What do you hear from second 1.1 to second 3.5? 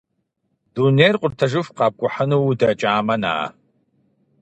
къутэжыху къэпкӀухьыну удэкӀамэ, на!